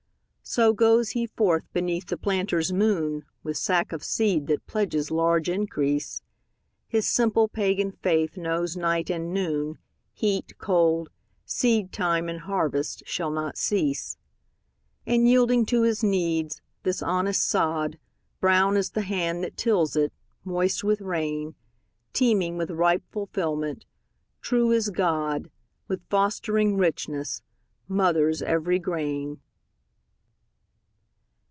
[0.43, 5.47] So goes he forth beneath the planter's moon With sack of seed that pledges large
[5.47, 6.21] increase,
[6.89, 9.77] His simple pagan faith knows night and noon,
[10.11, 11.09] Heat, cold,
[11.45, 14.17] seedtime and harvest shall not cease.
[15.07, 17.97] And yielding to his needs, this honest sod,
[18.41, 20.11] Brown as the hand that tills it,
[20.43, 21.55] moist with rain,
[22.11, 23.85] Teeming with ripe fulfilment,
[24.41, 25.49] true as God,
[25.87, 27.41] With fostering richness,
[27.87, 29.39] mothers every grain.